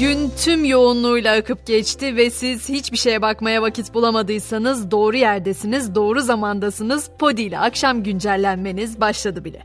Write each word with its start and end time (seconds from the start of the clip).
Gün 0.00 0.30
tüm 0.44 0.64
yoğunluğuyla 0.64 1.36
akıp 1.36 1.66
geçti 1.66 2.16
ve 2.16 2.30
siz 2.30 2.68
hiçbir 2.68 2.96
şeye 2.96 3.22
bakmaya 3.22 3.62
vakit 3.62 3.94
bulamadıysanız 3.94 4.90
doğru 4.90 5.16
yerdesiniz, 5.16 5.94
doğru 5.94 6.20
zamandasınız. 6.20 7.10
Podi 7.18 7.42
ile 7.42 7.58
akşam 7.58 8.02
güncellenmeniz 8.02 9.00
başladı 9.00 9.44
bile. 9.44 9.62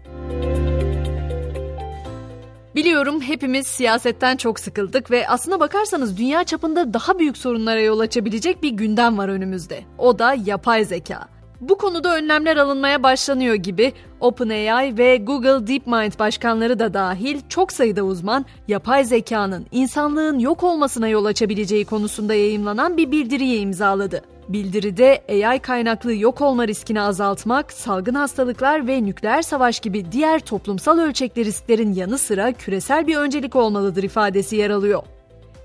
Biliyorum 2.76 3.22
hepimiz 3.22 3.68
siyasetten 3.68 4.38
çok 4.38 4.60
sıkıldık 4.60 5.12
ve 5.12 5.28
aslına 5.28 5.60
bakarsanız 5.60 6.18
dünya 6.18 6.44
çapında 6.44 6.94
daha 6.94 7.20
büyük 7.20 7.38
sorunlara 7.38 7.82
yol 7.82 8.00
açabilecek 8.00 8.64
bir 8.64 8.70
gündem 8.70 9.18
var 9.18 9.30
önümüzde. 9.30 9.84
O 9.98 10.20
da 10.20 10.36
yapay 10.46 10.86
zeka. 10.86 11.39
Bu 11.62 11.78
konuda 11.78 12.16
önlemler 12.16 12.58
alınmaya 12.58 13.04
başlanıyor 13.04 13.56
gibi 13.56 13.94
OpenAI 14.20 14.98
ve 14.98 15.18
Google 15.18 15.68
DeepMind 15.68 16.20
başkanları 16.20 16.80
da 16.80 16.94
dahil 16.94 17.42
çok 17.50 17.72
sayıda 17.72 18.04
uzman 18.04 18.46
yapay 18.68 19.06
zekanın 19.06 19.66
insanlığın 19.72 20.40
yok 20.40 20.64
olmasına 20.64 21.08
yol 21.08 21.26
açabileceği 21.26 21.86
konusunda 21.86 22.34
yayımlanan 22.34 22.98
bir 22.98 23.12
bildiriye 23.12 23.58
imzaladı. 23.58 24.22
Bildiride 24.50 25.24
AI 25.30 25.60
kaynaklı 25.60 26.14
yok 26.14 26.42
olma 26.42 26.68
riskini 26.68 27.02
azaltmak, 27.02 27.74
salgın 27.74 28.16
hastalıklar 28.16 28.88
ve 28.88 29.04
nükleer 29.04 29.42
savaş 29.42 29.80
gibi 29.80 30.12
diğer 30.12 30.40
toplumsal 30.40 31.00
ölçekli 31.00 31.46
risklerin 31.46 31.94
yanı 31.94 32.18
sıra 32.18 32.52
küresel 32.52 33.08
bir 33.08 33.16
öncelik 33.16 33.56
olmalıdır 33.56 34.04
ifadesi 34.04 34.56
yer 34.56 34.70
alıyor. 34.70 35.04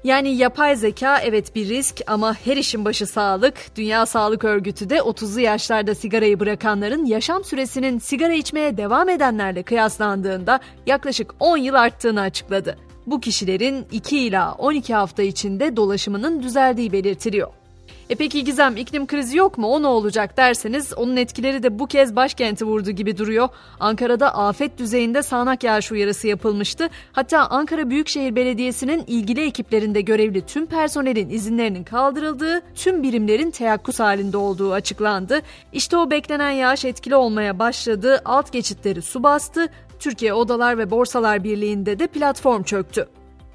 Yani 0.04 0.36
yapay 0.36 0.76
zeka 0.76 1.18
evet 1.18 1.54
bir 1.54 1.68
risk 1.68 2.00
ama 2.06 2.34
her 2.44 2.56
işin 2.56 2.84
başı 2.84 3.06
sağlık. 3.06 3.54
Dünya 3.76 4.06
Sağlık 4.06 4.44
Örgütü 4.44 4.90
de 4.90 4.96
30'lu 4.96 5.40
yaşlarda 5.40 5.94
sigarayı 5.94 6.40
bırakanların 6.40 7.04
yaşam 7.04 7.44
süresinin 7.44 7.98
sigara 7.98 8.32
içmeye 8.32 8.76
devam 8.76 9.08
edenlerle 9.08 9.62
kıyaslandığında 9.62 10.60
yaklaşık 10.86 11.34
10 11.40 11.56
yıl 11.56 11.74
arttığını 11.74 12.20
açıkladı. 12.20 12.78
Bu 13.06 13.20
kişilerin 13.20 13.86
2 13.92 14.18
ila 14.18 14.52
12 14.52 14.94
hafta 14.94 15.22
içinde 15.22 15.76
dolaşımının 15.76 16.42
düzeldiği 16.42 16.92
belirtiliyor. 16.92 17.63
E 18.10 18.14
peki 18.14 18.44
Gizem 18.44 18.76
iklim 18.76 19.06
krizi 19.06 19.36
yok 19.36 19.58
mu 19.58 19.66
o 19.66 19.82
ne 19.82 19.86
olacak 19.86 20.36
derseniz 20.36 20.92
onun 20.96 21.16
etkileri 21.16 21.62
de 21.62 21.78
bu 21.78 21.86
kez 21.86 22.16
başkenti 22.16 22.64
vurdu 22.64 22.90
gibi 22.90 23.18
duruyor. 23.18 23.48
Ankara'da 23.80 24.34
afet 24.34 24.78
düzeyinde 24.78 25.22
sağanak 25.22 25.64
yağış 25.64 25.92
uyarısı 25.92 26.28
yapılmıştı. 26.28 26.88
Hatta 27.12 27.46
Ankara 27.46 27.90
Büyükşehir 27.90 28.36
Belediyesi'nin 28.36 29.04
ilgili 29.06 29.46
ekiplerinde 29.46 30.00
görevli 30.00 30.46
tüm 30.46 30.66
personelin 30.66 31.30
izinlerinin 31.30 31.84
kaldırıldığı, 31.84 32.62
tüm 32.74 33.02
birimlerin 33.02 33.50
teyakkuz 33.50 34.00
halinde 34.00 34.36
olduğu 34.36 34.72
açıklandı. 34.72 35.40
İşte 35.72 35.96
o 35.96 36.10
beklenen 36.10 36.50
yağış 36.50 36.84
etkili 36.84 37.16
olmaya 37.16 37.58
başladı, 37.58 38.22
alt 38.24 38.52
geçitleri 38.52 39.02
su 39.02 39.22
bastı, 39.22 39.68
Türkiye 39.98 40.34
Odalar 40.34 40.78
ve 40.78 40.90
Borsalar 40.90 41.44
Birliği'nde 41.44 41.98
de 41.98 42.06
platform 42.06 42.62
çöktü. 42.62 43.08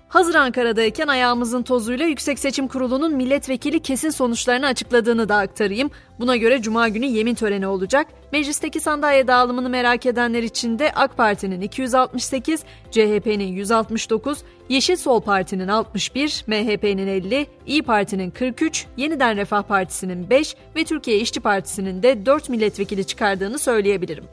Hazır 0.09 0.35
Ankara'dayken 0.35 1.07
ayağımızın 1.07 1.63
tozuyla 1.63 2.05
Yüksek 2.05 2.39
Seçim 2.39 2.67
Kurulu'nun 2.67 3.15
milletvekili 3.15 3.79
kesin 3.79 4.09
sonuçlarını 4.09 4.67
açıkladığını 4.67 5.29
da 5.29 5.38
aktarayım. 5.38 5.91
Buna 6.19 6.35
göre 6.35 6.61
Cuma 6.61 6.88
günü 6.88 7.05
yemin 7.05 7.35
töreni 7.35 7.67
olacak. 7.67 8.07
Meclisteki 8.31 8.79
sandalye 8.79 9.27
dağılımını 9.27 9.69
merak 9.69 10.05
edenler 10.05 10.43
için 10.43 10.79
de 10.79 10.91
AK 10.95 11.17
Parti'nin 11.17 11.61
268, 11.61 12.63
CHP'nin 12.91 13.47
169, 13.47 14.39
Yeşil 14.69 14.95
Sol 14.95 15.21
Parti'nin 15.21 15.67
61, 15.67 16.44
MHP'nin 16.47 17.07
50, 17.07 17.47
İyi 17.66 17.83
Parti'nin 17.83 18.31
43, 18.31 18.85
Yeniden 18.97 19.38
Refah 19.38 19.61
Partisi'nin 19.61 20.29
5 20.29 20.55
ve 20.75 20.83
Türkiye 20.83 21.17
İşçi 21.17 21.39
Partisi'nin 21.39 22.03
de 22.03 22.25
4 22.25 22.49
milletvekili 22.49 23.07
çıkardığını 23.07 23.59
söyleyebilirim. 23.59 24.23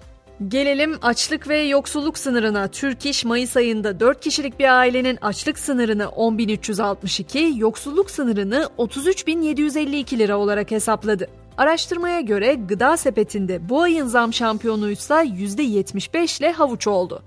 Gelelim 0.48 0.98
açlık 1.03 1.48
ve 1.48 1.59
yoksulluk 1.59 2.19
sınırına. 2.19 2.69
Türk 2.69 3.06
İş 3.06 3.25
Mayıs 3.25 3.56
ayında 3.56 4.01
4 4.01 4.20
kişilik 4.20 4.59
bir 4.59 4.79
ailenin 4.79 5.19
açlık 5.23 5.59
sınırını 5.59 6.03
10.362, 6.03 7.59
yoksulluk 7.59 8.11
sınırını 8.11 8.69
33.752 8.79 10.19
lira 10.19 10.39
olarak 10.39 10.70
hesapladı. 10.70 11.29
Araştırmaya 11.57 12.20
göre 12.20 12.55
gıda 12.55 12.96
sepetinde 12.96 13.69
bu 13.69 13.83
ayın 13.83 14.07
zam 14.07 14.33
şampiyonuysa 14.33 15.25
%75 15.25 16.41
ile 16.41 16.52
havuç 16.52 16.86
oldu. 16.86 17.23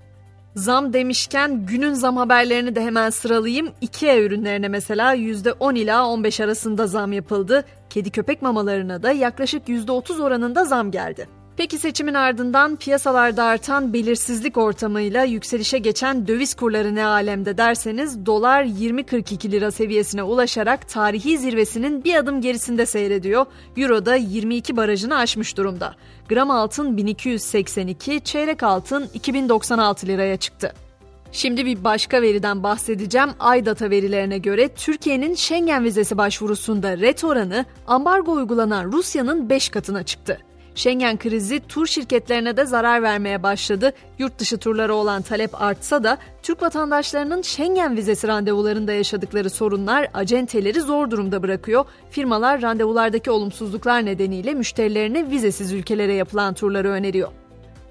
Zam 0.56 0.92
demişken 0.92 1.66
günün 1.66 1.92
zam 1.92 2.16
haberlerini 2.16 2.76
de 2.76 2.80
hemen 2.80 3.10
sıralayayım. 3.10 3.70
IKEA 3.80 4.18
ürünlerine 4.18 4.68
mesela 4.68 5.14
%10 5.14 5.78
ila 5.78 6.06
15 6.06 6.40
arasında 6.40 6.86
zam 6.86 7.12
yapıldı. 7.12 7.64
Kedi 7.90 8.10
köpek 8.10 8.42
mamalarına 8.42 9.02
da 9.02 9.12
yaklaşık 9.12 9.68
%30 9.68 10.22
oranında 10.22 10.64
zam 10.64 10.90
geldi. 10.90 11.39
Peki 11.60 11.78
seçimin 11.78 12.14
ardından 12.14 12.76
piyasalarda 12.76 13.44
artan 13.44 13.92
belirsizlik 13.92 14.56
ortamıyla 14.56 15.24
yükselişe 15.24 15.78
geçen 15.78 16.28
döviz 16.28 16.54
kurları 16.54 16.94
ne 16.94 17.04
alemde 17.04 17.58
derseniz 17.58 18.26
dolar 18.26 18.64
20.42 18.64 19.50
lira 19.50 19.70
seviyesine 19.70 20.22
ulaşarak 20.22 20.88
tarihi 20.88 21.38
zirvesinin 21.38 22.04
bir 22.04 22.14
adım 22.14 22.40
gerisinde 22.40 22.86
seyrediyor. 22.86 23.46
Euro 23.76 24.06
da 24.06 24.14
22 24.14 24.76
barajını 24.76 25.16
aşmış 25.16 25.56
durumda. 25.56 25.94
Gram 26.28 26.50
altın 26.50 26.96
1282, 26.96 28.20
çeyrek 28.24 28.62
altın 28.62 29.08
2096 29.14 30.06
liraya 30.06 30.36
çıktı. 30.36 30.74
Şimdi 31.32 31.66
bir 31.66 31.84
başka 31.84 32.22
veriden 32.22 32.62
bahsedeceğim. 32.62 33.30
Aydata 33.40 33.90
verilerine 33.90 34.38
göre 34.38 34.68
Türkiye'nin 34.68 35.34
Schengen 35.34 35.84
vizesi 35.84 36.18
başvurusunda 36.18 36.98
ret 36.98 37.24
oranı 37.24 37.64
ambargo 37.86 38.32
uygulanan 38.32 38.92
Rusya'nın 38.92 39.50
5 39.50 39.68
katına 39.68 40.02
çıktı. 40.02 40.38
Schengen 40.74 41.18
krizi 41.18 41.60
tur 41.68 41.86
şirketlerine 41.86 42.56
de 42.56 42.64
zarar 42.64 43.02
vermeye 43.02 43.42
başladı. 43.42 43.92
Yurt 44.18 44.38
dışı 44.38 44.58
turlara 44.58 44.92
olan 44.92 45.22
talep 45.22 45.62
artsa 45.62 46.04
da 46.04 46.18
Türk 46.42 46.62
vatandaşlarının 46.62 47.42
Schengen 47.42 47.96
vizesi 47.96 48.28
randevularında 48.28 48.92
yaşadıkları 48.92 49.50
sorunlar 49.50 50.08
acenteleri 50.14 50.80
zor 50.80 51.10
durumda 51.10 51.42
bırakıyor. 51.42 51.84
Firmalar 52.10 52.62
randevulardaki 52.62 53.30
olumsuzluklar 53.30 54.04
nedeniyle 54.04 54.54
müşterilerine 54.54 55.30
vizesiz 55.30 55.72
ülkelere 55.72 56.14
yapılan 56.14 56.54
turları 56.54 56.88
öneriyor. 56.88 57.28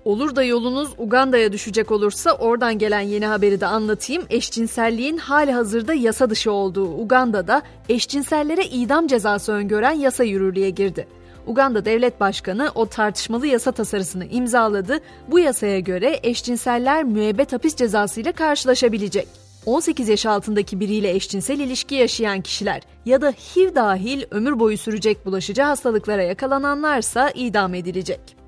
Olur 0.06 0.36
da 0.36 0.44
yolunuz 0.44 0.90
Uganda'ya 0.98 1.52
düşecek 1.52 1.92
olursa 1.92 2.32
oradan 2.32 2.78
gelen 2.78 3.00
yeni 3.00 3.26
haberi 3.26 3.62
de 3.62 3.66
anlatayım. 3.66 4.24
Eşcinselliğin 4.30 5.18
hali 5.18 5.52
hazırda 5.52 5.94
yasa 5.94 6.30
dışı 6.30 6.52
olduğu 6.52 6.86
Uganda'da 6.86 7.62
eşcinsellere 7.90 8.66
idam 8.66 9.08
cezası 9.08 9.52
öngören 9.52 9.92
yasa 9.92 10.24
yürürlüğe 10.24 10.70
girdi. 10.70 11.08
Uganda 11.48 11.86
Devlet 11.86 12.20
Başkanı 12.20 12.72
o 12.76 12.86
tartışmalı 12.86 13.48
yasa 13.48 13.72
tasarısını 13.72 14.26
imzaladı. 14.26 15.00
Bu 15.28 15.40
yasaya 15.40 15.80
göre 15.80 16.20
eşcinseller 16.24 17.04
müebbet 17.04 17.54
hapis 17.54 17.76
cezasıyla 17.76 18.32
karşılaşabilecek. 18.32 19.28
18 19.66 20.10
yaş 20.10 20.26
altındaki 20.26 20.80
biriyle 20.80 21.12
eşcinsel 21.12 21.60
ilişki 21.60 21.96
yaşayan 21.96 22.42
kişiler 22.42 22.82
ya 23.06 23.22
da 23.22 23.32
HIV 23.32 23.76
dahil 23.76 24.24
ömür 24.32 24.60
boyu 24.60 24.78
sürecek 24.78 25.26
bulaşıcı 25.26 25.62
hastalıklara 25.62 26.24
yakalananlarsa 26.24 27.30
idam 27.30 27.74
edilecek. 27.74 28.39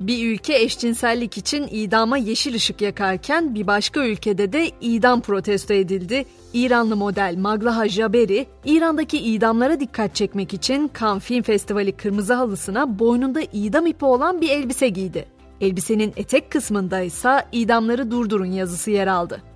Bir 0.00 0.32
ülke 0.32 0.54
eşcinsellik 0.62 1.38
için 1.38 1.68
idama 1.70 2.18
yeşil 2.18 2.54
ışık 2.54 2.80
yakarken 2.80 3.54
bir 3.54 3.66
başka 3.66 4.06
ülkede 4.06 4.52
de 4.52 4.70
idam 4.80 5.20
protesto 5.20 5.74
edildi. 5.74 6.24
İranlı 6.54 6.96
model 6.96 7.34
Maglaha 7.38 7.88
Jaberi, 7.88 8.46
İran'daki 8.64 9.18
idamlara 9.18 9.80
dikkat 9.80 10.14
çekmek 10.14 10.54
için 10.54 10.90
Cannes 11.00 11.22
Film 11.22 11.42
Festivali 11.42 11.92
kırmızı 11.92 12.34
halısına 12.34 12.98
boynunda 12.98 13.40
idam 13.52 13.86
ipi 13.86 14.04
olan 14.04 14.40
bir 14.40 14.50
elbise 14.50 14.88
giydi. 14.88 15.24
Elbisenin 15.60 16.12
etek 16.16 16.50
kısmında 16.50 17.00
ise 17.00 17.44
idamları 17.52 18.10
durdurun 18.10 18.52
yazısı 18.52 18.90
yer 18.90 19.06
aldı. 19.06 19.49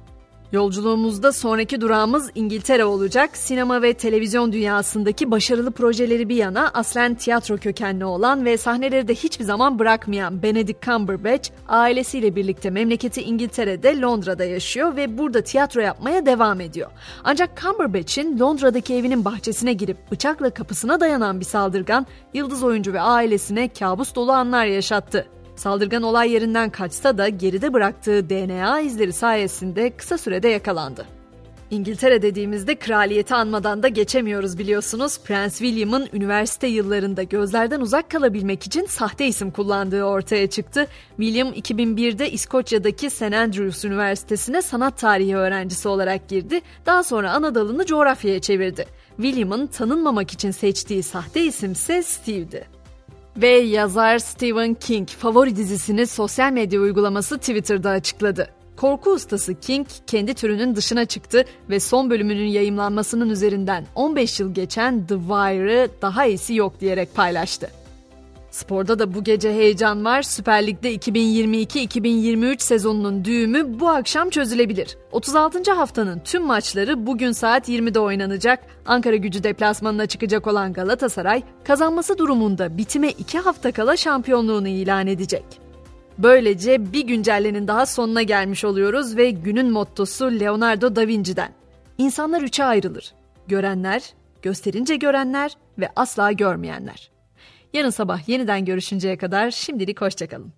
Yolculuğumuzda 0.53 1.33
sonraki 1.33 1.81
durağımız 1.81 2.31
İngiltere 2.35 2.85
olacak. 2.85 3.37
Sinema 3.37 3.83
ve 3.83 3.95
televizyon 3.95 4.53
dünyasındaki 4.53 5.31
başarılı 5.31 5.71
projeleri 5.71 6.29
bir 6.29 6.37
yana 6.37 6.71
aslen 6.75 7.15
tiyatro 7.15 7.57
kökenli 7.57 8.05
olan 8.05 8.45
ve 8.45 8.57
sahneleri 8.57 9.09
de 9.09 9.15
hiçbir 9.15 9.45
zaman 9.45 9.79
bırakmayan 9.79 10.43
Benedict 10.43 10.83
Cumberbatch 10.83 11.51
ailesiyle 11.69 12.37
birlikte 12.37 12.71
memleketi 12.71 13.23
İngiltere'de 13.23 14.01
Londra'da 14.01 14.45
yaşıyor 14.45 14.97
ve 14.97 15.19
burada 15.19 15.41
tiyatro 15.43 15.81
yapmaya 15.81 16.27
devam 16.27 16.61
ediyor. 16.61 16.91
Ancak 17.25 17.61
Cumberbatch'in 17.61 18.39
Londra'daki 18.39 18.95
evinin 18.95 19.25
bahçesine 19.25 19.73
girip 19.73 20.11
bıçakla 20.11 20.51
kapısına 20.51 21.01
dayanan 21.01 21.41
bir 21.41 21.45
saldırgan 21.45 22.07
yıldız 22.35 22.63
oyuncu 22.63 22.93
ve 22.93 23.01
ailesine 23.01 23.69
kabus 23.69 24.15
dolu 24.15 24.33
anlar 24.33 24.67
yaşattı. 24.67 25.27
Saldırgan 25.57 26.03
olay 26.03 26.31
yerinden 26.33 26.71
kaçsa 26.71 27.19
da 27.19 27.29
geride 27.29 27.73
bıraktığı 27.73 28.31
DNA 28.31 28.81
izleri 28.81 29.13
sayesinde 29.13 29.91
kısa 29.97 30.19
sürede 30.19 30.49
yakalandı. 30.49 31.07
İngiltere 31.71 32.23
dediğimizde 32.23 32.75
kraliyeti 32.75 33.35
anmadan 33.35 33.83
da 33.83 33.89
geçemiyoruz 33.89 34.59
biliyorsunuz. 34.59 35.21
Prens 35.25 35.59
William'ın 35.59 36.09
üniversite 36.13 36.67
yıllarında 36.67 37.23
gözlerden 37.23 37.81
uzak 37.81 38.11
kalabilmek 38.11 38.67
için 38.67 38.87
sahte 38.87 39.27
isim 39.27 39.51
kullandığı 39.51 40.05
ortaya 40.05 40.51
çıktı. 40.51 40.87
William 41.17 41.49
2001'de 41.49 42.31
İskoçya'daki 42.31 43.11
St 43.11 43.23
Andrews 43.23 43.85
Üniversitesi'ne 43.85 44.63
sanat 44.63 44.99
tarihi 44.99 45.37
öğrencisi 45.37 45.89
olarak 45.89 46.29
girdi. 46.29 46.61
Daha 46.87 47.03
sonra 47.03 47.33
ana 47.33 47.87
coğrafyaya 47.87 48.41
çevirdi. 48.41 48.87
William'ın 49.17 49.67
tanınmamak 49.67 50.33
için 50.33 50.51
seçtiği 50.51 51.03
sahte 51.03 51.45
isim 51.45 51.73
ise 51.73 52.03
Steve'di. 52.03 52.74
Ve 53.37 53.49
yazar 53.49 54.19
Stephen 54.19 54.75
King 54.75 55.09
favori 55.09 55.57
dizisini 55.57 56.07
sosyal 56.07 56.53
medya 56.53 56.81
uygulaması 56.81 57.39
Twitter'da 57.39 57.91
açıkladı. 57.91 58.49
Korku 58.77 59.11
ustası 59.11 59.61
King 59.61 59.87
kendi 60.07 60.35
türünün 60.35 60.77
dışına 60.77 61.05
çıktı 61.05 61.45
ve 61.71 61.81
son 61.81 62.11
bölümünün 62.11 62.47
yayımlanmasının 62.47 63.31
üzerinden 63.31 63.87
15 63.95 64.41
yıl 64.41 64.55
geçen 64.55 65.07
The 65.07 65.15
Wire'ı 65.15 65.89
daha 66.03 66.27
iyisi 66.27 66.55
yok 66.55 66.81
diyerek 66.81 67.15
paylaştı. 67.15 67.71
Sporda 68.55 68.99
da 68.99 69.15
bu 69.15 69.25
gece 69.25 69.53
heyecan 69.53 70.05
var. 70.05 70.23
Süper 70.23 70.67
Lig'de 70.67 70.95
2022-2023 70.95 72.63
sezonunun 72.63 73.25
düğümü 73.25 73.81
bu 73.81 73.89
akşam 73.89 74.31
çözülebilir. 74.31 74.97
36. 75.13 75.73
haftanın 75.73 76.19
tüm 76.19 76.43
maçları 76.43 77.07
bugün 77.07 77.33
saat 77.33 77.69
20'de 77.69 78.01
oynanacak. 78.01 78.61
Ankara 78.87 79.17
gücü 79.17 79.43
deplasmanına 79.43 80.07
çıkacak 80.07 80.47
olan 80.47 80.73
Galatasaray 80.73 81.43
kazanması 81.65 82.19
durumunda 82.19 82.79
bitime 82.79 83.11
2 83.11 83.39
hafta 83.39 83.73
kala 83.73 83.97
şampiyonluğunu 83.97 84.69
ilan 84.69 85.07
edecek. 85.07 85.45
Böylece 86.19 86.93
bir 86.93 87.07
güncellenin 87.07 87.69
daha 87.69 87.87
sonuna 87.87 88.23
gelmiş 88.23 88.65
oluyoruz 88.65 89.17
ve 89.17 89.31
günün 89.31 89.71
mottosu 89.71 90.25
Leonardo 90.25 90.97
da 90.97 91.07
Vinci'den. 91.07 91.53
İnsanlar 91.99 92.43
üçe 92.43 92.65
ayrılır. 92.65 93.15
Görenler, 93.49 94.15
gösterince 94.43 94.97
görenler 94.97 95.57
ve 95.79 95.89
asla 95.97 96.33
görmeyenler. 96.33 97.14
Yarın 97.75 97.91
sabah 97.91 98.29
yeniden 98.29 98.65
görüşünceye 98.65 99.17
kadar 99.17 99.51
şimdilik 99.51 100.01
hoşçakalın. 100.01 100.53